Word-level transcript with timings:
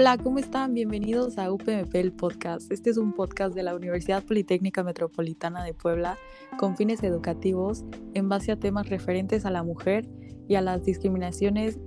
Hola, 0.00 0.16
¿cómo 0.16 0.38
están? 0.38 0.72
Bienvenidos 0.72 1.36
a 1.36 1.52
UPMP 1.52 1.94
el 1.96 2.10
podcast. 2.10 2.72
Este 2.72 2.88
es 2.88 2.96
un 2.96 3.12
podcast 3.12 3.54
de 3.54 3.62
la 3.62 3.74
Universidad 3.74 4.24
Politécnica 4.24 4.82
Metropolitana 4.82 5.62
de 5.62 5.74
Puebla 5.74 6.16
con 6.58 6.74
fines 6.74 7.02
educativos 7.02 7.84
en 8.14 8.30
base 8.30 8.50
a 8.50 8.56
temas 8.56 8.88
referentes 8.88 9.44
a 9.44 9.50
la 9.50 9.62
mujer 9.62 10.08
y 10.48 10.54
a 10.54 10.62
las 10.62 10.86
discriminaciones, 10.86 11.78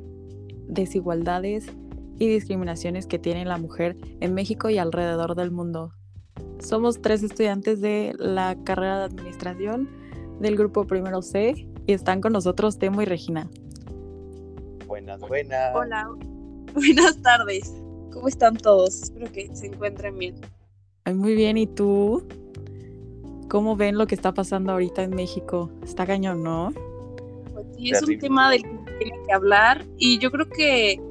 desigualdades 0.68 1.66
y 2.20 2.28
discriminaciones 2.28 3.08
que 3.08 3.18
tiene 3.18 3.46
la 3.46 3.58
mujer 3.58 3.98
en 4.20 4.36
México 4.36 4.70
y 4.70 4.78
alrededor 4.78 5.34
del 5.34 5.50
mundo. 5.50 5.92
Somos 6.60 7.02
tres 7.02 7.24
estudiantes 7.24 7.82
de 7.82 8.14
la 8.20 8.56
carrera 8.64 9.00
de 9.00 9.06
administración 9.06 9.90
del 10.40 10.56
grupo 10.56 10.86
Primero 10.86 11.24
C 11.24 11.68
y 11.88 11.94
están 11.94 12.22
con 12.22 12.34
nosotros 12.34 12.78
Temo 12.78 13.02
y 13.02 13.06
Regina. 13.06 13.50
Buenas, 14.86 15.20
buenas. 15.22 15.76
Hola, 15.76 16.12
buenas 16.76 17.20
tardes. 17.24 17.83
¿Cómo 18.14 18.28
están 18.28 18.56
todos? 18.56 19.02
Espero 19.04 19.32
que 19.32 19.50
se 19.56 19.66
encuentren 19.66 20.18
bien. 20.18 20.36
muy 21.16 21.34
bien, 21.34 21.58
¿y 21.58 21.66
tú? 21.66 22.24
¿Cómo 23.50 23.76
ven 23.76 23.98
lo 23.98 24.06
que 24.06 24.16
está 24.16 24.34
pasando 24.34 24.72
ahorita 24.72 25.04
en 25.04 25.16
México? 25.16 25.72
Está 25.84 26.06
cañón, 26.06 26.44
¿no? 26.44 26.72
Pues 27.54 27.66
sí, 27.76 27.90
es 27.90 28.04
un 28.04 28.20
tema 28.20 28.52
del 28.52 28.62
que 28.62 28.70
se 28.70 28.98
tiene 29.00 29.18
que 29.26 29.34
hablar 29.34 29.86
y 29.98 30.20
yo 30.20 30.32
creo 30.32 30.48
que 30.48 31.02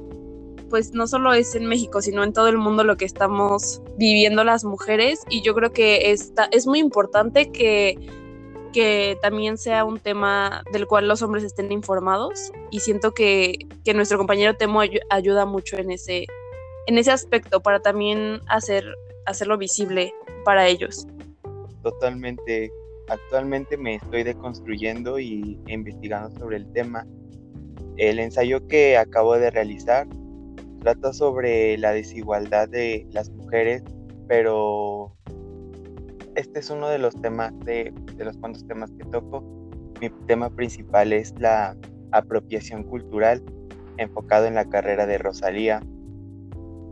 pues 0.69 0.93
no 0.93 1.05
solo 1.05 1.33
es 1.33 1.53
en 1.55 1.67
México, 1.67 2.01
sino 2.01 2.23
en 2.23 2.33
todo 2.33 2.47
el 2.47 2.57
mundo 2.57 2.83
lo 2.83 2.97
que 2.97 3.05
estamos 3.05 3.81
viviendo 3.97 4.43
las 4.43 4.63
mujeres 4.63 5.19
y 5.29 5.43
yo 5.43 5.53
creo 5.53 5.71
que 5.71 6.11
está, 6.11 6.45
es 6.45 6.65
muy 6.65 6.79
importante 6.79 7.51
que, 7.51 7.95
que 8.71 9.17
también 9.21 9.57
sea 9.57 9.85
un 9.85 9.99
tema 9.99 10.63
del 10.71 10.87
cual 10.87 11.07
los 11.07 11.21
hombres 11.21 11.43
estén 11.43 11.71
informados 11.71 12.51
y 12.71 12.79
siento 12.79 13.13
que, 13.13 13.67
que 13.85 13.93
nuestro 13.93 14.17
compañero 14.17 14.55
Temo 14.55 14.81
ayuda 15.09 15.45
mucho 15.45 15.77
en 15.77 15.91
ese, 15.91 16.25
en 16.87 16.97
ese 16.97 17.11
aspecto 17.11 17.61
para 17.61 17.79
también 17.79 18.41
hacer, 18.47 18.83
hacerlo 19.25 19.57
visible 19.57 20.13
para 20.45 20.67
ellos. 20.67 21.07
Totalmente. 21.81 22.71
Actualmente 23.09 23.77
me 23.77 23.95
estoy 23.95 24.23
deconstruyendo 24.23 25.19
y 25.19 25.59
investigando 25.67 26.37
sobre 26.39 26.57
el 26.57 26.71
tema. 26.71 27.05
El 27.97 28.19
ensayo 28.19 28.65
que 28.67 28.97
acabo 28.97 29.37
de 29.37 29.51
realizar 29.51 30.07
trata 30.79 31.13
sobre 31.13 31.77
la 31.77 31.91
desigualdad 31.91 32.69
de 32.69 33.05
las 33.11 33.29
mujeres, 33.29 33.83
pero 34.27 35.15
este 36.35 36.59
es 36.59 36.69
uno 36.69 36.89
de 36.89 36.97
los 36.97 37.19
temas, 37.21 37.53
de, 37.59 37.93
de 38.15 38.25
los 38.25 38.37
cuantos 38.37 38.65
temas 38.67 38.91
que 38.97 39.05
toco. 39.05 39.43
Mi 40.01 40.09
tema 40.27 40.49
principal 40.49 41.13
es 41.13 41.33
la 41.39 41.77
apropiación 42.11 42.83
cultural 42.83 43.43
enfocado 43.97 44.45
en 44.45 44.55
la 44.55 44.65
carrera 44.65 45.05
de 45.05 45.17
Rosalía. 45.17 45.81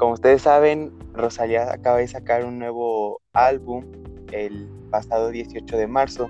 Como 0.02 0.14
ustedes 0.14 0.42
saben, 0.42 0.92
Rosalía 1.14 1.72
acaba 1.72 1.98
de 1.98 2.08
sacar 2.08 2.44
un 2.44 2.58
nuevo 2.58 3.22
álbum 3.34 3.86
el 4.32 4.68
pasado 4.90 5.30
18 5.30 5.78
de 5.78 5.86
marzo. 5.86 6.28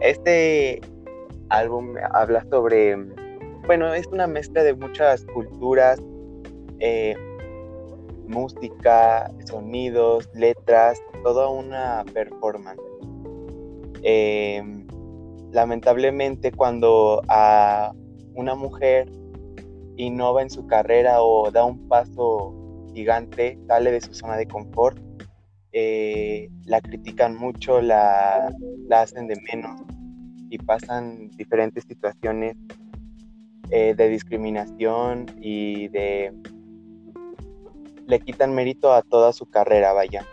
Este 0.00 0.80
álbum 1.50 1.96
habla 2.14 2.42
sobre, 2.48 2.96
bueno, 3.66 3.92
es 3.92 4.06
una 4.06 4.26
mezcla 4.26 4.62
de 4.62 4.72
muchas 4.72 5.26
culturas, 5.26 6.00
eh, 6.78 7.14
música, 8.26 9.30
sonidos, 9.44 10.30
letras, 10.32 11.02
toda 11.22 11.50
una 11.50 12.02
performance. 12.14 12.80
Em, 14.02 14.86
lamentablemente 15.52 16.50
cuando 16.50 17.20
a 17.28 17.92
una 18.32 18.54
mujer 18.54 19.06
innova 19.96 20.40
en 20.40 20.48
su 20.48 20.66
carrera 20.66 21.20
o 21.20 21.50
da 21.50 21.62
un 21.66 21.86
paso 21.86 22.56
gigante, 23.00 23.58
sale 23.66 23.90
de 23.92 24.00
su 24.00 24.12
zona 24.12 24.36
de 24.36 24.46
confort, 24.46 24.98
eh, 25.72 26.50
la 26.66 26.80
critican 26.80 27.36
mucho, 27.36 27.80
la, 27.80 28.52
hacen 28.90 29.26
de 29.26 29.36
menos 29.50 29.80
y 30.50 30.58
pasan 30.58 31.30
diferentes 31.30 31.84
situaciones 31.84 32.56
eh, 33.70 33.94
de 33.96 34.08
discriminación 34.08 35.26
y 35.40 35.88
de... 35.88 36.34
le 38.06 38.20
quitan 38.20 38.54
mérito 38.54 38.92
a 38.92 39.02
toda 39.02 39.32
su 39.32 39.46
carrera, 39.46 39.92
vaya. 39.92 40.26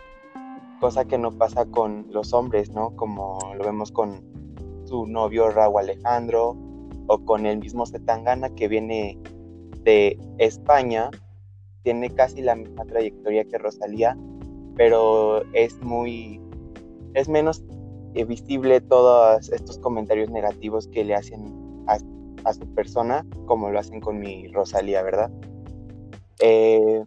Cosa 0.80 1.06
que 1.06 1.18
no 1.18 1.30
pasa 1.38 1.64
con 1.66 2.06
los 2.10 2.32
hombres, 2.34 2.70
¿no? 2.70 2.94
Como 2.96 3.38
lo 3.56 3.64
vemos 3.64 3.92
con 3.92 4.22
su 4.84 5.06
novio 5.06 5.50
Raúl 5.50 5.82
Alejandro 5.82 6.56
o 7.06 7.18
con 7.24 7.46
el 7.46 7.58
mismo 7.58 7.86
Zetangana 7.86 8.50
que 8.50 8.68
viene 8.68 9.18
de 9.84 10.18
España 10.38 11.10
tiene 11.88 12.10
casi 12.10 12.42
la 12.42 12.54
misma 12.54 12.84
trayectoria 12.84 13.46
que 13.46 13.56
Rosalía, 13.56 14.14
pero 14.76 15.42
es 15.54 15.74
muy, 15.80 16.38
es 17.14 17.30
menos 17.30 17.64
visible 18.12 18.82
todos 18.82 19.50
estos 19.50 19.78
comentarios 19.78 20.28
negativos 20.28 20.86
que 20.88 21.02
le 21.02 21.14
hacen 21.14 21.50
a, 21.86 22.52
su 22.52 22.74
persona, 22.74 23.24
como 23.46 23.70
lo 23.70 23.78
hacen 23.78 24.02
con 24.02 24.18
mi 24.18 24.48
Rosalía, 24.48 25.02
¿verdad? 25.02 25.30
Eh, 26.40 27.02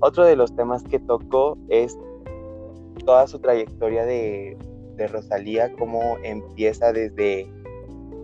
otro 0.00 0.26
de 0.26 0.36
los 0.36 0.54
temas 0.54 0.82
que 0.82 0.98
toco 0.98 1.56
es 1.70 1.96
toda 3.06 3.26
su 3.28 3.38
trayectoria 3.38 4.04
de, 4.04 4.58
de 4.96 5.08
Rosalía, 5.08 5.72
cómo 5.78 6.18
empieza 6.22 6.92
desde 6.92 7.50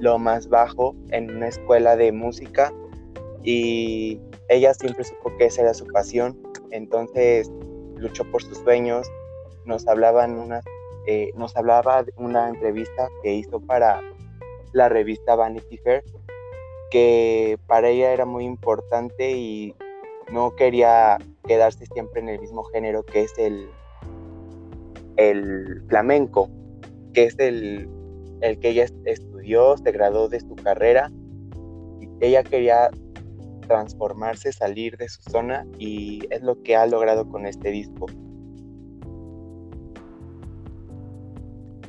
lo 0.00 0.18
más 0.18 0.50
bajo 0.50 0.94
en 1.12 1.34
una 1.34 1.48
escuela 1.48 1.96
de 1.96 2.12
música 2.12 2.74
y 3.42 4.20
ella 4.48 4.74
siempre 4.74 5.04
supo 5.04 5.36
que 5.36 5.46
esa 5.46 5.62
era 5.62 5.74
su 5.74 5.86
pasión, 5.86 6.36
entonces 6.70 7.50
luchó 7.96 8.24
por 8.30 8.42
sus 8.42 8.58
sueños, 8.58 9.06
nos 9.64 9.84
eh, 11.06 11.30
nos 11.36 11.56
hablaba 11.56 12.02
de 12.02 12.12
una 12.16 12.48
entrevista 12.48 13.08
que 13.22 13.34
hizo 13.34 13.60
para 13.60 14.00
la 14.72 14.88
revista 14.88 15.34
Vanity 15.34 15.78
Fair, 15.78 16.04
que 16.90 17.58
para 17.66 17.88
ella 17.88 18.12
era 18.12 18.24
muy 18.24 18.44
importante 18.44 19.30
y 19.30 19.74
no 20.32 20.54
quería 20.56 21.18
quedarse 21.46 21.86
siempre 21.86 22.20
en 22.20 22.28
el 22.28 22.40
mismo 22.40 22.64
género 22.64 23.04
que 23.04 23.22
es 23.22 23.32
el, 23.38 23.68
el 25.16 25.82
flamenco, 25.88 26.50
que 27.12 27.24
es 27.24 27.38
el, 27.38 27.88
el 28.40 28.58
que 28.58 28.70
ella 28.70 28.86
estudió, 29.04 29.76
se 29.76 29.92
graduó 29.92 30.28
de 30.28 30.40
su 30.40 30.54
carrera. 30.56 31.10
Ella 32.20 32.42
quería 32.42 32.90
transformarse, 33.68 34.52
salir 34.52 34.96
de 34.96 35.08
su 35.08 35.22
zona 35.22 35.66
y 35.78 36.20
es 36.30 36.42
lo 36.42 36.62
que 36.62 36.74
ha 36.74 36.86
logrado 36.86 37.28
con 37.28 37.46
este 37.46 37.70
disco. 37.70 38.06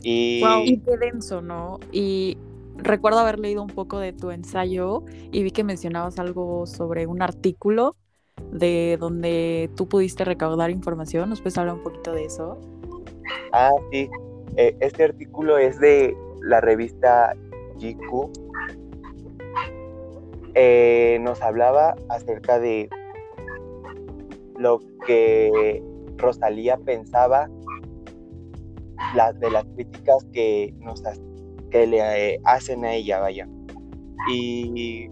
Y, 0.02 0.42
wow, 0.42 0.62
y 0.64 0.80
qué 0.80 0.98
denso, 0.98 1.42
¿no? 1.42 1.80
Y 1.92 2.38
recuerdo 2.78 3.20
haber 3.20 3.40
leído 3.40 3.62
un 3.62 3.70
poco 3.70 4.00
de 4.00 4.14
tu 4.14 4.32
ensayo 4.32 5.04
y 5.32 5.44
vi 5.44 5.52
que 5.52 5.64
mencionabas 5.64 6.20
algo 6.20 6.66
sobre 6.68 7.08
un 7.08 7.22
artículo 7.22 7.96
de 8.52 8.98
donde 9.00 9.70
tú 9.76 9.88
pudiste 9.88 10.24
recaudar 10.24 10.70
información. 10.70 11.30
¿Nos 11.30 11.42
puedes 11.42 11.58
hablar 11.58 11.76
un 11.76 11.84
poquito 11.84 12.14
de 12.14 12.26
eso? 12.26 12.60
Ah, 13.52 13.72
sí. 13.92 14.10
Eh, 14.56 14.76
este 14.80 15.04
artículo 15.04 15.58
es 15.58 15.80
de 15.80 16.16
la 16.42 16.62
revista 16.62 17.36
GQ 17.76 18.49
eh, 20.62 21.20
nos 21.22 21.42
hablaba 21.42 21.96
acerca 22.10 22.60
de 22.60 22.90
lo 24.58 24.82
que 25.08 25.82
Rosalía 26.18 26.76
pensaba 26.76 27.50
de 29.40 29.52
las 29.52 29.64
críticas 29.76 30.28
que, 30.34 30.74
nos, 30.80 31.02
que 31.72 31.88
le 31.88 32.00
eh, 32.34 32.42
hacen 32.44 32.84
a 32.84 32.94
ella, 32.94 33.20
vaya. 33.20 33.48
Y 34.30 35.08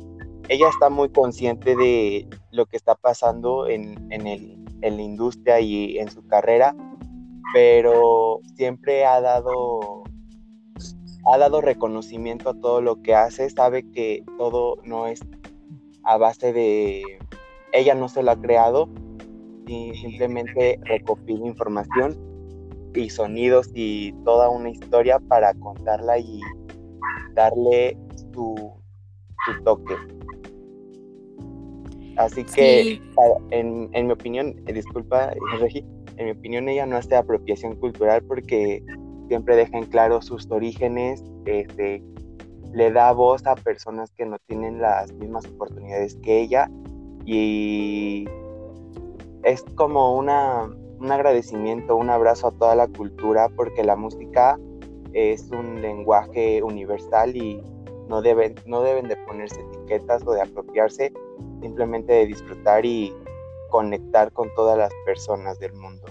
ella 0.49 0.67
está 0.67 0.89
muy 0.89 1.07
consciente 1.09 1.77
de 1.77 2.27
lo 2.51 2.65
que 2.65 2.75
está 2.75 2.95
pasando 2.95 3.67
en, 3.67 3.95
en 4.11 4.97
la 4.97 5.01
industria 5.01 5.61
y 5.61 5.97
en 5.97 6.11
su 6.11 6.27
carrera, 6.27 6.75
pero 7.53 8.41
siempre 8.57 9.05
ha 9.05 9.21
dado 9.21 10.03
ha 11.29 11.37
dado 11.37 11.61
reconocimiento 11.61 12.49
a 12.49 12.53
todo 12.53 12.81
lo 12.81 13.01
que 13.01 13.13
hace, 13.13 13.49
sabe 13.49 13.89
que 13.91 14.23
todo 14.37 14.77
no 14.83 15.07
es 15.07 15.19
a 16.07 16.17
base 16.17 16.53
de 16.53 17.03
ella 17.73 17.93
no 17.93 18.07
se 18.07 18.23
lo 18.23 18.31
ha 18.31 18.41
creado 18.41 18.89
y 19.67 19.93
simplemente 19.95 20.79
recopila 20.85 21.45
información 21.45 22.17
y 22.95 23.09
sonidos 23.09 23.69
y 23.75 24.13
toda 24.23 24.49
una 24.49 24.69
historia 24.69 25.19
para 25.19 25.53
contarla 25.55 26.17
y 26.17 26.39
darle 27.33 27.97
su, 28.33 28.73
toque. 29.63 29.95
Así 32.15 32.43
que, 32.43 32.99
en, 33.51 33.89
en, 33.91 34.07
mi 34.07 34.13
opinión, 34.13 34.55
eh, 34.65 34.73
disculpa, 34.73 35.33
Regi, 35.59 35.85
en 36.15 36.25
mi 36.25 36.31
opinión 36.31 36.67
ella 36.67 36.85
no 36.85 36.97
hace 36.97 37.15
apropiación 37.15 37.75
cultural 37.75 38.23
porque 38.23 38.83
siempre 39.27 39.55
deja 39.55 39.77
en 39.77 39.85
claro 39.85 40.21
sus 40.21 40.49
orígenes, 40.49 41.23
este, 41.45 42.01
le 42.73 42.91
da 42.91 43.11
voz 43.11 43.45
a 43.45 43.55
personas 43.55 44.11
que 44.11 44.25
no 44.25 44.37
tienen 44.47 44.81
las 44.81 45.11
mismas 45.13 45.45
oportunidades 45.45 46.15
que 46.21 46.41
ella 46.41 46.69
y 47.25 48.27
es 49.43 49.63
como 49.75 50.15
una, 50.15 50.63
un 50.99 51.11
agradecimiento, 51.11 51.95
un 51.95 52.09
abrazo 52.09 52.47
a 52.47 52.51
toda 52.51 52.75
la 52.75 52.87
cultura, 52.87 53.49
porque 53.55 53.83
la 53.83 53.95
música 53.95 54.59
es 55.13 55.49
un 55.51 55.81
lenguaje 55.81 56.61
universal 56.63 57.35
y 57.35 57.61
no 58.07 58.21
deben, 58.21 58.55
no 58.65 58.81
deben 58.81 59.07
de 59.07 59.17
ponerse 59.17 59.61
etiquetas 59.61 60.25
o 60.25 60.31
de 60.31 60.41
apropiarse, 60.41 61.11
simplemente 61.61 62.13
de 62.13 62.27
disfrutar 62.27 62.85
y 62.85 63.13
conectar 63.69 64.31
con 64.31 64.49
todas 64.55 64.77
las 64.77 64.91
personas 65.05 65.59
del 65.59 65.73
mundo. 65.73 66.07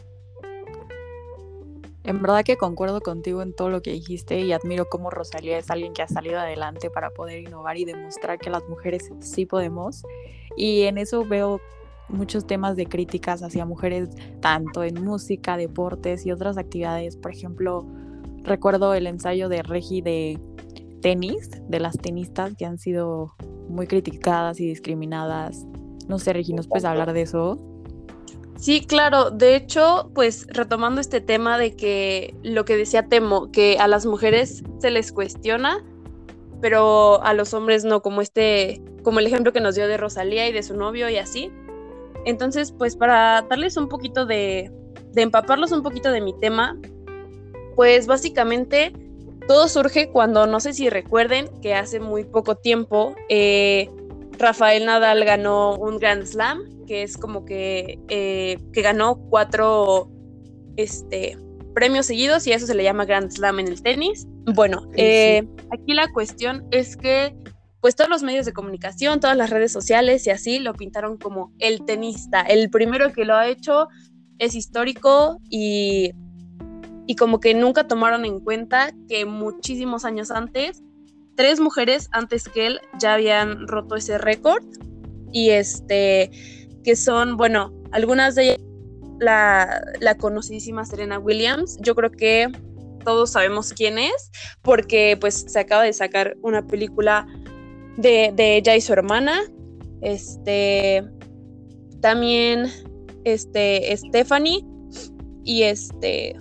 En 2.06 2.23
verdad 2.23 2.44
que 2.44 2.56
concuerdo 2.56 3.00
contigo 3.00 3.43
en 3.43 3.53
todo 3.53 3.69
lo 3.69 3.82
que 3.82 3.91
dijiste 3.91 4.38
y 4.38 4.53
admiro 4.53 4.88
cómo 4.88 5.11
Rosalía 5.11 5.58
es 5.58 5.69
alguien 5.70 5.93
que 5.93 6.03
ha 6.03 6.08
salido 6.08 6.38
adelante 6.38 6.88
para 6.88 7.11
poder 7.11 7.41
innovar 7.41 7.76
y 7.79 7.85
demostrar 7.85 8.38
que 8.38 8.49
las 8.49 8.62
mujeres 8.69 9.11
sí 9.19 9.44
podemos. 9.44 10.05
Y 10.56 10.82
en 10.82 10.99
eso 10.99 11.25
veo 11.25 11.61
muchos 12.08 12.47
temas 12.47 12.76
de 12.76 12.87
críticas 12.87 13.43
hacia 13.43 13.67
mujeres, 13.67 14.11
tanto 14.41 14.85
en 14.85 15.05
música, 15.05 15.56
deportes 15.56 16.25
y 16.25 16.31
otras 16.31 16.56
actividades. 16.58 17.17
Por 17.17 17.32
ejemplo, 17.32 17.85
recuerdo 18.44 18.94
el 18.94 19.08
ensayo 19.08 19.49
de 19.49 19.64
Regi 19.64 20.00
de 20.00 20.38
tenis, 21.03 21.50
de 21.69 21.81
las 21.81 21.99
tenistas 21.99 22.55
que 22.55 22.67
han 22.67 22.79
sido 22.79 23.35
muy 23.69 23.88
criticadas 23.88 24.61
y 24.61 24.69
discriminadas. 24.69 25.67
No 26.06 26.20
sé, 26.20 26.32
Regi, 26.32 26.53
¿nos 26.53 26.69
puedes 26.69 26.85
hablar 26.85 27.12
de 27.12 27.23
eso? 27.23 27.58
Sí, 28.56 28.87
claro. 28.87 29.31
De 29.31 29.55
hecho, 29.55 30.11
pues 30.14 30.47
retomando 30.49 31.00
este 31.00 31.20
tema 31.20 31.58
de 31.58 31.76
que 31.76 32.35
lo 32.43 32.64
que 32.64 32.76
decía 32.76 33.08
Temo, 33.08 33.50
que 33.53 33.79
a 33.79 33.87
las 33.87 34.06
mujeres 34.06 34.62
se 34.81 34.91
les 34.91 35.12
cuestiona, 35.12 35.85
pero 36.61 37.23
a 37.23 37.35
los 37.35 37.53
hombres 37.55 37.85
no, 37.85 38.00
como 38.03 38.23
este, 38.23 38.81
como 39.03 39.19
el 39.19 39.26
ejemplo 39.26 39.53
que 39.53 39.61
nos 39.61 39.75
dio 39.75 39.87
de 39.88 39.97
Rosalía 39.97 40.49
y 40.49 40.53
de 40.53 40.62
su 40.62 40.75
novio 40.75 41.08
y 41.11 41.17
así. 41.19 41.50
Entonces, 42.25 42.73
pues 42.73 42.97
para 42.97 43.43
darles 43.43 43.76
un 43.76 43.88
poquito 43.88 44.26
de, 44.26 44.73
de 45.12 45.23
empaparlos 45.23 45.70
un 45.73 45.82
poquito 45.82 46.11
de 46.11 46.20
mi 46.20 46.38
tema, 46.38 46.76
pues 47.76 48.06
básicamente 48.06 48.93
todo 49.47 49.69
surge 49.69 50.11
cuando, 50.11 50.47
no 50.47 50.61
sé 50.61 50.73
si 50.73 50.88
recuerden, 50.91 51.49
que 51.61 51.75
hace 51.75 52.00
muy 52.00 52.25
poco 52.25 52.56
tiempo 52.56 53.14
eh, 53.29 53.91
Rafael 54.38 54.85
Nadal 54.85 55.25
ganó 55.25 55.77
un 55.77 55.99
Grand 55.99 56.25
Slam 56.25 56.77
que 56.87 57.03
es 57.03 57.19
como 57.19 57.44
que, 57.44 57.99
eh, 58.09 58.59
que 58.73 58.83
ganó 58.83 59.17
cuatro 59.29 60.11
este, 60.77 61.37
premios 61.75 62.06
seguidos 62.06 62.47
y 62.47 62.53
eso 62.53 62.67
se 62.67 62.75
le 62.75 62.85
llama 62.85 63.05
Grand 63.05 63.31
Slam 63.31 63.59
en 63.59 63.69
el 63.69 63.83
tenis. 63.83 64.27
Bueno, 64.55 64.88
eh, 64.94 65.47
aquí 65.71 65.93
la 65.93 66.11
cuestión 66.12 66.67
es 66.71 66.97
que 66.97 67.37
pues 67.81 67.94
todos 67.94 68.11
los 68.11 68.23
medios 68.23 68.47
de 68.47 68.53
comunicación, 68.53 69.21
todas 69.21 69.37
las 69.37 69.50
redes 69.50 69.71
sociales 69.71 70.27
y 70.27 70.31
así 70.31 70.59
lo 70.59 70.75
pintaron 70.75 71.19
como 71.19 71.53
el 71.59 71.85
tenista, 71.85 72.41
el 72.41 72.71
primero 72.71 73.12
que 73.12 73.25
lo 73.25 73.35
ha 73.35 73.47
hecho 73.47 73.89
es 74.39 74.55
histórico 74.55 75.39
y, 75.50 76.12
y 77.06 77.17
como 77.17 77.39
que 77.39 77.55
nunca 77.55 77.87
tomaron 77.87 78.25
en 78.25 78.41
cuenta 78.41 78.93
que 79.09 79.25
muchísimos 79.25 80.05
años 80.05 80.31
antes, 80.31 80.82
tres 81.37 81.61
mujeres 81.61 82.09
antes 82.12 82.49
que 82.49 82.67
él 82.67 82.81
ya 82.99 83.15
habían 83.15 83.67
roto 83.69 83.97
ese 83.97 84.19
récord. 84.19 84.65
Y 85.33 85.50
este 85.50 86.31
que 86.83 86.97
son, 86.97 87.37
bueno, 87.37 87.73
algunas 87.93 88.35
de 88.35 88.43
ellas, 88.44 88.61
la, 89.19 89.83
la 90.00 90.17
conocidísima 90.17 90.85
Serena 90.85 91.19
Williams, 91.19 91.79
yo 91.81 91.94
creo 91.94 92.11
que 92.11 92.49
todos 93.06 93.31
sabemos 93.31 93.73
quién 93.73 93.99
es, 93.99 94.31
porque 94.62 95.17
pues 95.21 95.47
se 95.47 95.61
acaba 95.61 95.85
de 95.85 95.93
sacar 95.93 96.37
una 96.43 96.67
película 96.67 97.27
de, 97.97 98.35
ella 98.39 98.77
y 98.77 98.81
su 98.81 98.93
hermana. 98.93 99.41
Este 100.03 101.05
también 102.00 102.71
este 103.25 103.97
Stephanie. 103.97 104.65
Y 105.44 105.62
este 105.62 106.37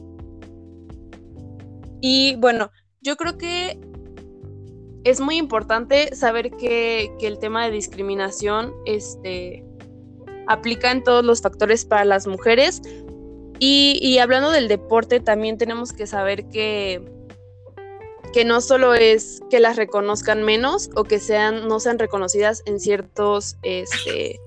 y 2.01 2.35
bueno, 2.37 2.71
yo 3.01 3.15
creo 3.15 3.37
que 3.37 3.79
es 5.05 5.21
muy 5.21 5.37
importante 5.37 6.13
saber 6.15 6.51
que, 6.51 7.11
que 7.19 7.27
el 7.27 7.37
tema 7.37 7.63
de 7.63 7.71
discriminación 7.71 8.73
este 8.85 9.63
aplica 10.47 10.91
en 10.91 11.03
todos 11.03 11.23
los 11.23 11.41
factores 11.41 11.85
para 11.85 12.05
las 12.05 12.27
mujeres. 12.27 12.81
Y, 13.57 14.17
hablando 14.17 14.51
del 14.51 14.67
deporte, 14.67 15.21
también 15.21 15.57
tenemos 15.57 15.93
que 15.93 16.07
saber 16.07 16.45
que, 16.49 17.01
que 18.33 18.43
no 18.43 18.59
solo 18.59 18.93
es 18.93 19.41
que 19.49 19.61
las 19.61 19.77
reconozcan 19.77 20.43
menos 20.43 20.89
o 20.95 21.05
que 21.05 21.19
sean, 21.19 21.67
no 21.69 21.79
sean 21.79 21.97
reconocidas 21.97 22.63
en 22.65 22.81
ciertos, 22.81 23.55
este, 23.63 24.41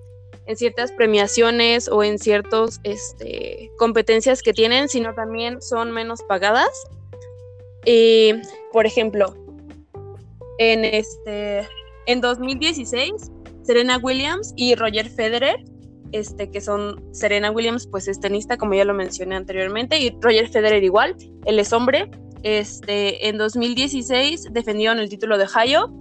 en 0.44 0.56
ciertas 0.56 0.92
premiaciones 0.92 1.88
o 1.88 2.04
en 2.04 2.18
ciertas 2.18 2.80
este, 2.82 3.70
competencias 3.78 4.42
que 4.42 4.52
tienen, 4.52 4.90
sino 4.90 5.14
también 5.14 5.62
son 5.62 5.90
menos 5.92 6.22
pagadas. 6.22 6.86
Y, 7.86 8.34
por 8.72 8.84
ejemplo, 8.84 9.34
en 10.58 10.84
este 10.84 11.66
en 12.06 12.20
2016, 12.20 13.12
Serena 13.62 13.98
Williams 13.98 14.52
y 14.56 14.74
Roger 14.74 15.08
Federer 15.08 15.62
este, 16.12 16.50
que 16.50 16.60
son 16.60 17.02
Serena 17.12 17.50
Williams, 17.50 17.86
pues 17.86 18.08
es 18.08 18.20
tenista, 18.20 18.56
como 18.56 18.74
ya 18.74 18.84
lo 18.84 18.94
mencioné 18.94 19.36
anteriormente, 19.36 19.98
y 19.98 20.16
Roger 20.20 20.48
Federer 20.48 20.82
igual, 20.82 21.16
él 21.44 21.58
es 21.58 21.72
hombre. 21.72 22.10
Este, 22.42 23.28
en 23.28 23.36
2016 23.36 24.48
defendieron 24.52 24.98
el 24.98 25.08
título 25.08 25.38
de 25.38 25.44
Ohio. 25.44 25.92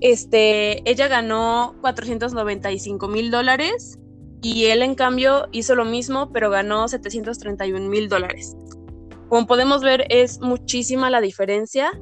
Este, 0.00 0.88
ella 0.88 1.08
ganó 1.08 1.76
495 1.80 3.08
mil 3.08 3.30
dólares 3.30 3.98
y 4.42 4.66
él 4.66 4.82
en 4.82 4.94
cambio 4.94 5.48
hizo 5.52 5.74
lo 5.74 5.84
mismo, 5.84 6.30
pero 6.32 6.50
ganó 6.50 6.88
731 6.88 7.88
mil 7.88 8.08
dólares. 8.08 8.56
Como 9.28 9.46
podemos 9.46 9.82
ver, 9.82 10.04
es 10.10 10.40
muchísima 10.40 11.08
la 11.08 11.20
diferencia 11.20 11.92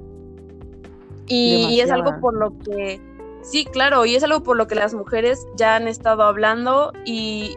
y 1.27 1.81
es 1.81 1.91
algo 1.91 2.21
por 2.21 2.35
lo 2.35 2.59
que 2.59 3.01
Sí, 3.43 3.65
claro, 3.65 4.07
y 4.07 4.15
es 4.15 4.23
algo 4.23 4.43
por 4.43 4.57
lo 4.57 4.69
que 4.69 4.77
las 4.77 4.95
mujeres 4.95 5.47
ya 5.57 5.75
han 5.77 5.89
estado 5.89 6.23
hablando 6.23 6.93
y 7.05 7.57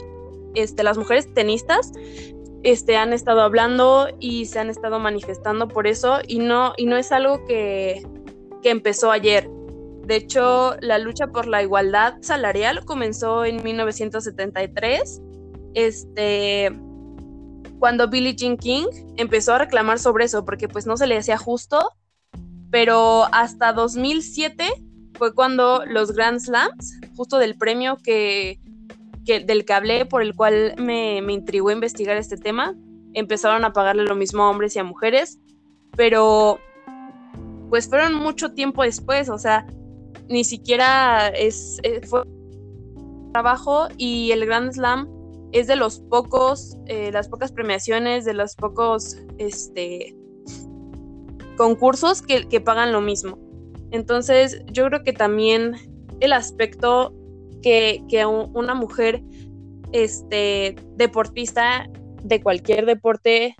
este, 0.55 0.83
las 0.83 0.97
mujeres 0.97 1.31
tenistas 1.33 1.91
este, 2.63 2.97
han 2.97 3.13
estado 3.13 3.41
hablando 3.41 4.07
y 4.19 4.45
se 4.45 4.59
han 4.59 4.69
estado 4.69 4.99
manifestando 4.99 5.67
por 5.67 5.85
eso 5.85 6.19
y 6.27 6.39
no, 6.39 6.73
y 6.77 6.87
no 6.87 6.97
es 6.97 7.11
algo 7.11 7.45
que, 7.45 8.03
que 8.63 8.71
empezó 8.71 9.11
ayer. 9.11 9.47
De 10.07 10.15
hecho, 10.15 10.75
la 10.81 10.97
lucha 10.97 11.27
por 11.27 11.45
la 11.45 11.61
igualdad 11.61 12.15
salarial 12.21 12.83
comenzó 12.83 13.45
en 13.45 13.63
1973, 13.63 15.21
este, 15.75 16.71
cuando 17.77 18.09
Billie 18.09 18.35
Jean 18.35 18.57
King 18.57 18.87
empezó 19.17 19.53
a 19.53 19.59
reclamar 19.59 19.99
sobre 19.99 20.25
eso, 20.25 20.45
porque 20.45 20.67
pues 20.67 20.87
no 20.87 20.97
se 20.97 21.05
le 21.05 21.17
hacía 21.17 21.37
justo, 21.37 21.91
pero 22.75 23.23
hasta 23.31 23.71
2007 23.71 24.65
fue 25.13 25.33
cuando 25.33 25.85
los 25.85 26.11
Grand 26.11 26.41
Slams, 26.41 26.99
justo 27.15 27.37
del 27.37 27.55
premio 27.55 27.95
que, 28.03 28.59
del 29.23 29.63
que 29.63 29.71
hablé, 29.73 30.05
por 30.05 30.21
el 30.21 30.35
cual 30.35 30.75
me, 30.77 31.21
me 31.21 31.31
intrigó 31.31 31.71
investigar 31.71 32.17
este 32.17 32.35
tema, 32.35 32.75
empezaron 33.13 33.63
a 33.63 33.71
pagarle 33.71 34.03
lo 34.03 34.17
mismo 34.17 34.43
a 34.43 34.49
hombres 34.49 34.75
y 34.75 34.79
a 34.79 34.83
mujeres, 34.83 35.39
pero 35.95 36.59
pues 37.69 37.87
fueron 37.87 38.13
mucho 38.13 38.51
tiempo 38.51 38.83
después, 38.83 39.29
o 39.29 39.37
sea, 39.37 39.65
ni 40.27 40.43
siquiera 40.43 41.29
es, 41.29 41.79
eh, 41.83 42.01
fue 42.05 42.23
trabajo 43.31 43.87
y 43.95 44.33
el 44.33 44.45
Grand 44.45 44.73
Slam 44.73 45.07
es 45.53 45.67
de 45.67 45.77
los 45.77 46.01
pocos, 46.01 46.75
eh, 46.87 47.09
las 47.13 47.29
pocas 47.29 47.53
premiaciones, 47.53 48.25
de 48.25 48.33
los 48.33 48.53
pocos 48.57 49.15
este, 49.37 50.13
concursos 51.55 52.21
que, 52.21 52.47
que 52.47 52.61
pagan 52.61 52.91
lo 52.91 53.01
mismo. 53.01 53.37
Entonces, 53.91 54.61
yo 54.71 54.87
creo 54.87 55.03
que 55.03 55.13
también 55.13 55.75
el 56.19 56.33
aspecto 56.33 57.13
que, 57.61 58.03
una 58.53 58.75
mujer 58.75 59.23
este, 59.91 60.75
deportista 60.95 61.89
de 62.23 62.41
cualquier 62.41 62.85
deporte 62.85 63.55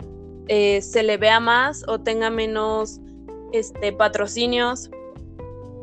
eh, 0.48 0.80
se 0.80 1.02
le 1.02 1.16
vea 1.16 1.40
más 1.40 1.82
o 1.88 2.00
tenga 2.00 2.30
menos 2.30 3.00
este, 3.52 3.92
patrocinios 3.92 4.90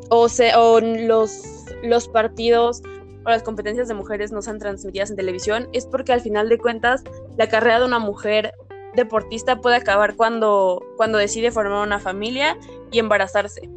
o, 0.09 0.27
o 0.57 0.79
los, 0.79 1.65
los 1.83 2.07
partidos 2.07 2.81
o 3.25 3.29
las 3.29 3.43
competencias 3.43 3.87
de 3.87 3.93
mujeres 3.93 4.31
no 4.31 4.41
sean 4.41 4.59
transmitidas 4.59 5.09
en 5.09 5.15
televisión 5.15 5.67
es 5.73 5.85
porque 5.85 6.13
al 6.13 6.21
final 6.21 6.47
de 6.49 6.57
cuentas 6.57 7.03
la 7.37 7.49
carrera 7.49 7.79
de 7.79 7.85
una 7.85 7.99
mujer 7.99 8.53
deportista 8.95 9.61
puede 9.61 9.77
acabar 9.77 10.15
cuando, 10.15 10.83
cuando 10.97 11.17
decide 11.17 11.51
formar 11.51 11.85
una 11.85 11.99
familia 11.99 12.57
y 12.91 12.99
embarazarse 12.99 13.69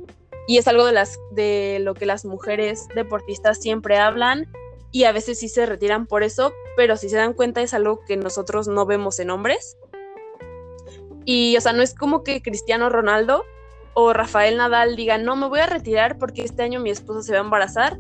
y 0.46 0.58
es 0.58 0.68
algo 0.68 0.86
de, 0.86 0.92
las, 0.92 1.18
de 1.32 1.78
lo 1.80 1.94
que 1.94 2.06
las 2.06 2.24
mujeres 2.24 2.86
deportistas 2.94 3.58
siempre 3.58 3.98
hablan 3.98 4.46
y 4.92 5.04
a 5.04 5.12
veces 5.12 5.40
sí 5.40 5.48
se 5.48 5.66
retiran 5.66 6.06
por 6.06 6.22
eso, 6.22 6.52
pero 6.76 6.96
si 6.96 7.08
se 7.08 7.16
dan 7.16 7.32
cuenta 7.32 7.60
es 7.60 7.74
algo 7.74 8.00
que 8.06 8.16
nosotros 8.16 8.68
no 8.68 8.86
vemos 8.86 9.18
en 9.18 9.30
hombres. 9.30 9.76
Y, 11.24 11.56
o 11.56 11.60
sea, 11.60 11.72
no 11.72 11.82
es 11.82 11.92
como 11.92 12.22
que 12.22 12.40
Cristiano 12.40 12.88
Ronaldo 12.88 13.44
o 13.94 14.12
Rafael 14.12 14.56
Nadal 14.56 14.94
digan, 14.94 15.24
no, 15.24 15.34
me 15.34 15.48
voy 15.48 15.58
a 15.58 15.66
retirar 15.66 16.18
porque 16.18 16.42
este 16.42 16.62
año 16.62 16.78
mi 16.78 16.90
esposo 16.90 17.22
se 17.22 17.32
va 17.32 17.38
a 17.38 17.42
embarazar 17.42 17.98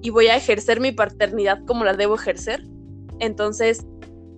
y 0.00 0.10
voy 0.10 0.28
a 0.28 0.36
ejercer 0.36 0.80
mi 0.80 0.92
paternidad 0.92 1.64
como 1.66 1.84
la 1.84 1.94
debo 1.94 2.14
ejercer. 2.14 2.62
Entonces, 3.18 3.84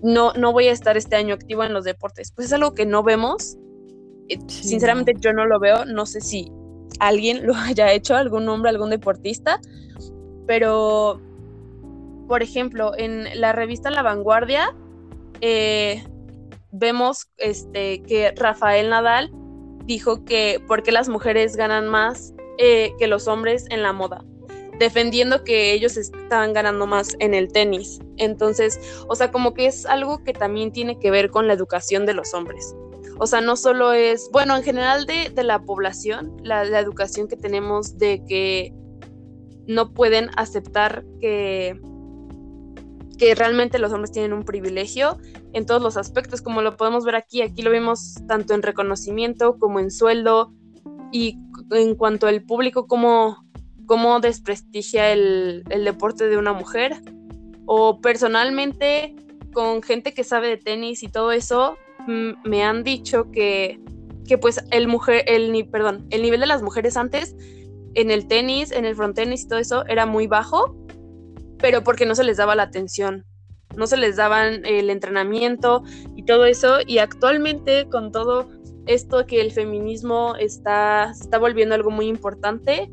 no, 0.03 0.33
no 0.35 0.53
voy 0.53 0.69
a 0.69 0.73
estar 0.73 0.97
este 0.97 1.17
año 1.17 1.35
activo 1.35 1.65
en 1.65 1.73
los 1.73 1.85
deportes. 1.85 2.33
Pues 2.33 2.49
es 2.49 2.53
algo 2.53 2.75
que 2.75 2.87
no 2.87 3.03
vemos. 3.03 3.57
Eh, 4.29 4.39
sinceramente 4.49 5.15
yo 5.19 5.33
no 5.33 5.47
lo 5.47 5.59
veo, 5.61 5.85
no 5.85 6.07
sé 6.07 6.21
si 6.21 6.51
alguien 6.99 7.47
lo 7.47 7.55
haya 7.55 7.93
hecho, 7.93 8.17
algún 8.17 8.49
hombre, 8.49 8.71
algún 8.71 8.91
deportista, 8.91 9.61
pero, 10.47 11.21
por 12.29 12.43
ejemplo, 12.43 12.93
en 12.97 13.41
la 13.41 13.53
revista 13.53 13.91
La 13.91 14.03
Vanguardia, 14.03 14.75
eh, 15.41 16.05
vemos 16.71 17.29
este, 17.39 18.03
que 18.03 18.33
Rafael 18.37 18.91
Nadal 18.91 19.31
dijo 19.85 20.25
que 20.25 20.63
porque 20.69 20.93
las 20.93 21.09
mujeres 21.09 21.57
ganan 21.57 21.89
más 21.89 22.33
eh, 22.59 22.93
que 22.99 23.07
los 23.07 23.27
hombres 23.29 23.67
en 23.71 23.83
la 23.83 23.93
moda, 23.93 24.25
defendiendo 24.83 25.45
que 25.45 25.73
ellos 25.73 25.97
estaban 25.97 26.53
ganando 26.53 26.89
más 26.89 27.15
en 27.21 27.35
el 27.35 27.53
tenis. 27.53 28.01
Entonces, 28.17 28.81
o 29.09 29.15
sea, 29.15 29.31
como 29.31 29.55
que 29.55 29.67
es 29.67 29.87
algo 29.87 30.25
que 30.25 30.33
también 30.33 30.73
tiene 30.73 30.99
que 30.99 31.13
ver 31.13 31.31
con 31.31 31.47
la 31.47 31.55
educación 31.55 32.05
de 32.05 32.15
los 32.15 32.35
hombres. 32.35 32.75
O 33.19 33.27
sea, 33.29 33.41
no 33.41 33.55
solo 33.57 33.93
es, 33.93 34.29
bueno, 34.33 34.57
en 34.57 34.65
general 34.65 35.07
de, 35.07 35.31
la 35.45 35.61
población, 35.61 36.37
la, 36.43 36.63
educación 36.81 37.29
que 37.29 37.37
tenemos 37.37 37.97
de 37.97 38.25
que 38.27 38.75
no 39.69 39.95
pueden 39.95 40.31
aceptar 40.37 41.05
que, 41.21 41.81
que 43.19 43.37
realmente 43.37 43.79
los 43.79 43.93
hombres 43.93 44.11
tienen 44.11 44.33
un 44.33 44.45
privilegio 44.45 45.19
en 45.53 45.65
todos 45.65 45.81
los 45.81 45.97
aspectos, 45.97 46.43
como 46.43 46.61
lo 46.61 46.77
podemos 46.77 47.05
ver 47.05 47.15
aquí. 47.15 47.43
Aquí 47.43 47.63
lo 47.63 47.71
vemos 47.71 48.17
tanto 48.27 48.55
en 48.55 48.63
reconocimiento 48.63 49.57
como 49.61 49.79
en 49.79 49.93
sueldo 49.93 50.53
y 51.13 51.39
en 51.71 51.95
cuanto 51.95 52.27
al 52.27 52.43
público, 52.43 52.89
cómo, 52.89 53.45
cómo 53.87 54.21
desprestigia 54.21 55.13
el, 55.13 55.65
deporte 55.65 56.29
de 56.29 56.37
una 56.37 56.53
mujer. 56.53 57.01
O 57.67 58.01
personalmente, 58.01 59.15
con 59.53 59.83
gente 59.83 60.15
que 60.15 60.25
sabe 60.25 60.49
de 60.49 60.57
tenis 60.57 61.03
y 61.03 61.09
todo 61.09 61.33
eso, 61.33 61.77
me 62.07 62.65
han 62.65 62.83
dicho 62.83 63.31
que, 63.31 63.81
que 64.27 64.39
pues 64.39 64.65
el 64.71 64.89
mujer, 64.89 65.25
el 65.27 65.69
perdón, 65.71 66.07
el 66.11 66.23
nivel 66.23 66.41
de 66.41 66.47
las 66.47 66.63
mujeres 66.63 66.97
antes 66.97 67.37
en 67.95 68.11
el 68.11 68.27
tenis, 68.27 68.73
en 68.73 68.85
el 68.85 68.97
frontenis 68.97 69.45
y 69.45 69.49
todo 69.49 69.59
eso 69.59 69.87
era 69.87 70.07
muy 70.07 70.27
bajo, 70.27 70.77
pero 71.59 71.85
porque 71.85 72.07
no 72.07 72.15
se 72.15 72.25
les 72.25 72.39
daba 72.39 72.55
la 72.57 72.65
atención, 72.65 73.25
no 73.77 73.87
se 73.87 73.97
les 73.97 74.17
daban 74.17 74.65
el 74.65 74.91
entrenamiento 74.91 75.83
y 76.17 76.25
todo 76.25 76.45
eso. 76.45 76.79
Y 76.87 76.99
actualmente 76.99 77.89
con 77.89 78.13
todo 78.13 78.49
esto 78.87 79.27
que 79.27 79.41
el 79.41 79.53
feminismo 79.53 80.35
está, 80.37 81.13
está 81.13 81.39
volviendo 81.39 81.75
algo 81.75 81.91
muy 81.91 82.07
importante, 82.07 82.91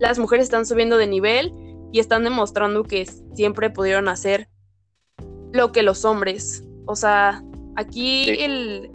las 0.00 0.18
mujeres 0.18 0.44
están 0.44 0.66
subiendo 0.66 0.96
de 0.96 1.06
nivel 1.06 1.52
y 1.92 2.00
están 2.00 2.24
demostrando 2.24 2.82
que 2.82 3.06
siempre 3.34 3.70
pudieron 3.70 4.08
hacer 4.08 4.48
lo 5.52 5.70
que 5.70 5.82
los 5.82 6.04
hombres. 6.04 6.64
O 6.86 6.96
sea, 6.96 7.44
Aquí 7.76 8.28
el 8.28 8.90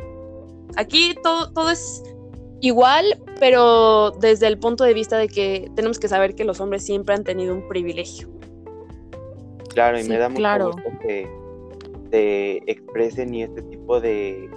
aquí 0.76 1.16
todo, 1.24 1.52
todo 1.54 1.72
es 1.72 2.04
igual, 2.62 3.20
pero 3.40 4.12
desde 4.12 4.48
el 4.48 4.60
punto 4.60 4.84
de 4.84 4.94
vista 4.94 5.18
de 5.18 5.28
que 5.28 5.72
tenemos 5.76 6.00
que 6.00 6.08
saber 6.08 6.36
que 6.36 6.44
los 6.44 6.60
hombres 6.60 6.86
siempre 6.86 7.16
han 7.16 7.24
tenido 7.24 7.54
un 7.54 7.68
privilegio. 7.68 8.30
Claro, 9.74 10.00
y 10.00 10.04
me 10.04 10.18
da 10.18 10.30
mucho 10.30 10.72
gusto 10.72 11.00
que 11.02 11.28
se 12.12 12.58
expresen 12.68 13.34
y 13.34 13.44
este 13.44 13.62
tipo 13.64 14.00
de 14.00 14.50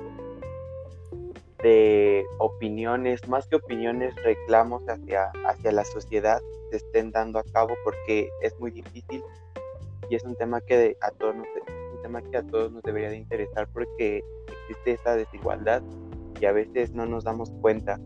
de 1.62 2.24
opiniones, 2.38 3.26
más 3.28 3.46
que 3.48 3.56
opiniones, 3.56 4.14
reclamos 4.22 4.82
hacia, 4.88 5.32
hacia 5.46 5.72
la 5.72 5.84
sociedad 5.84 6.40
se 6.70 6.76
estén 6.76 7.10
dando 7.10 7.38
a 7.38 7.44
cabo 7.44 7.74
porque 7.84 8.30
es 8.42 8.58
muy 8.60 8.70
difícil 8.70 9.22
y 10.10 10.14
es 10.14 10.24
un 10.24 10.36
tema 10.36 10.60
que 10.60 10.96
a 11.00 11.10
todos 11.10 11.36
nos, 11.36 11.46
tema 12.02 12.22
que 12.22 12.36
a 12.36 12.42
todos 12.42 12.72
nos 12.72 12.82
debería 12.82 13.10
de 13.10 13.16
interesar 13.16 13.68
porque 13.72 14.22
existe 14.68 14.92
esa 14.92 15.16
desigualdad 15.16 15.82
y 16.40 16.44
a 16.44 16.52
veces 16.52 16.92
no 16.92 17.06
nos 17.06 17.24
damos 17.24 17.50
cuenta, 17.60 18.00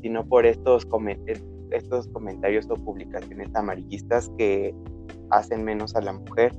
sino 0.00 0.26
por 0.26 0.44
estos, 0.46 0.86
estos 1.70 2.08
comentarios 2.08 2.68
o 2.68 2.74
publicaciones 2.74 3.54
amarillistas 3.54 4.30
que 4.36 4.74
hacen 5.30 5.64
menos 5.64 5.94
a 5.94 6.00
la 6.00 6.12
mujer. 6.12 6.52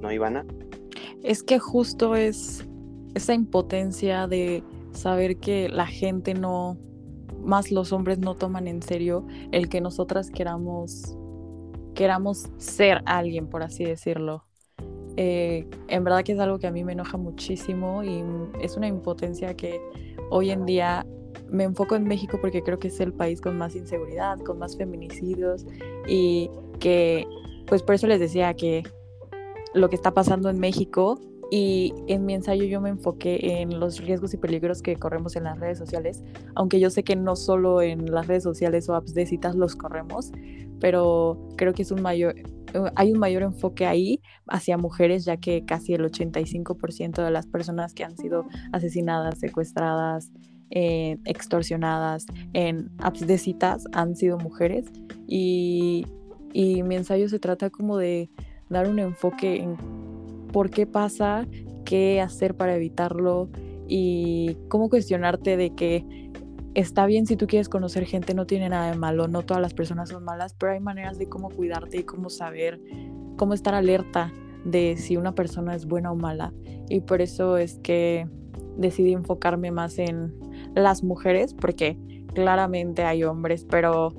¿No, 0.00 0.12
Ivana? 0.12 0.46
Es 1.22 1.42
que 1.42 1.58
justo 1.58 2.14
es 2.14 2.64
esa 3.14 3.34
impotencia 3.34 4.26
de 4.26 4.62
saber 4.92 5.38
que 5.38 5.68
la 5.68 5.86
gente 5.86 6.34
no, 6.34 6.76
más 7.42 7.70
los 7.70 7.92
hombres 7.92 8.18
no 8.18 8.34
toman 8.36 8.68
en 8.68 8.82
serio 8.82 9.26
el 9.52 9.68
que 9.68 9.80
nosotras 9.80 10.30
queramos, 10.30 11.16
queramos 11.94 12.48
ser 12.58 13.02
alguien, 13.06 13.48
por 13.48 13.62
así 13.62 13.84
decirlo. 13.84 14.44
Eh, 15.16 15.68
en 15.88 16.04
verdad 16.04 16.22
que 16.22 16.32
es 16.32 16.38
algo 16.38 16.58
que 16.58 16.66
a 16.66 16.70
mí 16.70 16.84
me 16.84 16.92
enoja 16.92 17.16
muchísimo 17.16 18.02
y 18.04 18.22
es 18.60 18.76
una 18.76 18.86
impotencia 18.86 19.54
que 19.54 19.80
hoy 20.30 20.50
en 20.50 20.64
día 20.64 21.06
me 21.50 21.64
enfoco 21.64 21.96
en 21.96 22.04
México 22.04 22.38
porque 22.40 22.62
creo 22.62 22.78
que 22.78 22.88
es 22.88 23.00
el 23.00 23.12
país 23.12 23.40
con 23.40 23.58
más 23.58 23.74
inseguridad, 23.74 24.38
con 24.38 24.58
más 24.58 24.76
feminicidios 24.76 25.66
y 26.08 26.48
que 26.78 27.26
pues 27.66 27.82
por 27.82 27.96
eso 27.96 28.06
les 28.06 28.20
decía 28.20 28.54
que 28.54 28.84
lo 29.74 29.88
que 29.88 29.96
está 29.96 30.12
pasando 30.12 30.48
en 30.48 30.58
México 30.58 31.20
y 31.50 31.92
en 32.06 32.24
mi 32.24 32.34
ensayo 32.34 32.64
yo 32.64 32.80
me 32.80 32.90
enfoqué 32.90 33.60
en 33.60 33.80
los 33.80 33.98
riesgos 33.98 34.32
y 34.34 34.36
peligros 34.36 34.82
que 34.82 34.94
corremos 34.96 35.34
en 35.34 35.44
las 35.44 35.58
redes 35.58 35.78
sociales, 35.78 36.22
aunque 36.54 36.78
yo 36.78 36.90
sé 36.90 37.02
que 37.02 37.16
no 37.16 37.34
solo 37.34 37.82
en 37.82 38.10
las 38.12 38.28
redes 38.28 38.44
sociales 38.44 38.88
o 38.88 38.94
apps 38.94 39.14
de 39.14 39.26
citas 39.26 39.56
los 39.56 39.74
corremos, 39.74 40.30
pero 40.80 41.48
creo 41.56 41.72
que 41.72 41.82
es 41.82 41.90
un 41.90 42.02
mayor, 42.02 42.36
eh, 42.38 42.44
hay 42.94 43.12
un 43.12 43.18
mayor 43.18 43.42
enfoque 43.42 43.84
ahí 43.84 44.20
hacia 44.46 44.78
mujeres, 44.78 45.24
ya 45.24 45.36
que 45.38 45.64
casi 45.64 45.94
el 45.94 46.02
85% 46.04 47.24
de 47.24 47.30
las 47.32 47.46
personas 47.48 47.94
que 47.94 48.04
han 48.04 48.16
sido 48.16 48.46
asesinadas, 48.72 49.40
secuestradas, 49.40 50.30
eh, 50.70 51.18
extorsionadas 51.24 52.26
en 52.52 52.90
apps 52.98 53.26
de 53.26 53.38
citas 53.38 53.84
han 53.92 54.14
sido 54.14 54.38
mujeres. 54.38 54.86
Y, 55.26 56.06
y 56.52 56.84
mi 56.84 56.94
ensayo 56.94 57.28
se 57.28 57.40
trata 57.40 57.70
como 57.70 57.96
de 57.96 58.30
dar 58.68 58.88
un 58.88 59.00
enfoque 59.00 59.56
en 59.56 59.76
por 60.52 60.70
qué 60.70 60.86
pasa, 60.86 61.46
qué 61.84 62.20
hacer 62.20 62.56
para 62.56 62.76
evitarlo 62.76 63.48
y 63.88 64.56
cómo 64.68 64.88
cuestionarte 64.88 65.56
de 65.56 65.74
que 65.74 66.30
está 66.74 67.06
bien 67.06 67.26
si 67.26 67.36
tú 67.36 67.46
quieres 67.46 67.68
conocer 67.68 68.04
gente, 68.04 68.34
no 68.34 68.46
tiene 68.46 68.68
nada 68.68 68.90
de 68.90 68.96
malo, 68.96 69.28
no 69.28 69.42
todas 69.42 69.60
las 69.60 69.74
personas 69.74 70.10
son 70.10 70.24
malas, 70.24 70.54
pero 70.54 70.72
hay 70.72 70.80
maneras 70.80 71.18
de 71.18 71.28
cómo 71.28 71.50
cuidarte 71.50 71.98
y 71.98 72.02
cómo 72.04 72.30
saber, 72.30 72.80
cómo 73.36 73.54
estar 73.54 73.74
alerta 73.74 74.32
de 74.64 74.96
si 74.96 75.16
una 75.16 75.34
persona 75.34 75.74
es 75.74 75.86
buena 75.86 76.12
o 76.12 76.16
mala. 76.16 76.52
Y 76.88 77.00
por 77.00 77.20
eso 77.20 77.56
es 77.56 77.78
que 77.82 78.28
decidí 78.76 79.12
enfocarme 79.12 79.70
más 79.70 79.98
en 79.98 80.34
las 80.74 81.02
mujeres, 81.02 81.54
porque 81.54 81.98
claramente 82.34 83.02
hay 83.02 83.24
hombres, 83.24 83.66
pero 83.68 84.14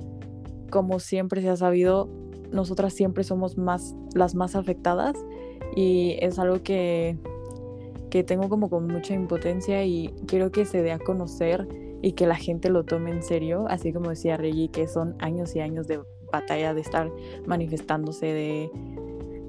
como 0.70 1.00
siempre 1.00 1.40
se 1.40 1.48
ha 1.48 1.56
sabido, 1.56 2.10
nosotras 2.50 2.92
siempre 2.92 3.24
somos 3.24 3.56
más 3.56 3.94
las 4.14 4.34
más 4.34 4.56
afectadas 4.56 5.16
y 5.74 6.16
es 6.20 6.38
algo 6.38 6.62
que, 6.62 7.16
que 8.10 8.24
tengo 8.24 8.48
como 8.48 8.68
con 8.68 8.86
mucha 8.86 9.14
impotencia 9.14 9.84
y 9.84 10.14
quiero 10.26 10.50
que 10.52 10.64
se 10.64 10.82
dé 10.82 10.92
a 10.92 10.98
conocer 10.98 11.66
y 12.02 12.12
que 12.12 12.26
la 12.26 12.36
gente 12.36 12.68
lo 12.68 12.84
tome 12.84 13.10
en 13.10 13.22
serio, 13.22 13.66
así 13.68 13.92
como 13.92 14.10
decía 14.10 14.36
Reggie, 14.36 14.68
que 14.68 14.88
son 14.88 15.14
años 15.20 15.54
y 15.54 15.60
años 15.60 15.86
de 15.86 16.00
batalla 16.32 16.74
de 16.74 16.80
estar 16.80 17.10
manifestándose, 17.46 18.26
de, 18.26 18.70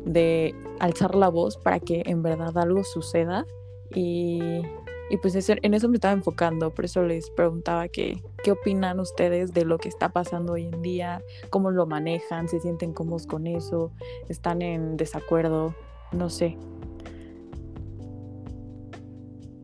de 0.05 0.55
alzar 0.79 1.15
la 1.15 1.29
voz 1.29 1.57
para 1.57 1.79
que 1.79 2.03
en 2.05 2.21
verdad 2.21 2.57
algo 2.57 2.83
suceda. 2.83 3.45
Y, 3.95 4.61
y 5.09 5.17
pues 5.17 5.49
en 5.49 5.73
eso 5.73 5.89
me 5.89 5.95
estaba 5.95 6.13
enfocando, 6.13 6.71
por 6.73 6.85
eso 6.85 7.03
les 7.03 7.29
preguntaba 7.29 7.87
que, 7.87 8.23
qué 8.43 8.51
opinan 8.51 8.99
ustedes 8.99 9.53
de 9.53 9.65
lo 9.65 9.77
que 9.77 9.89
está 9.89 10.09
pasando 10.09 10.53
hoy 10.53 10.65
en 10.65 10.81
día, 10.81 11.21
cómo 11.49 11.71
lo 11.71 11.85
manejan, 11.85 12.47
se 12.49 12.59
sienten 12.59 12.93
cómodos 12.93 13.27
con 13.27 13.45
eso, 13.45 13.91
están 14.29 14.61
en 14.61 14.97
desacuerdo, 14.97 15.75
no 16.13 16.29
sé. 16.29 16.57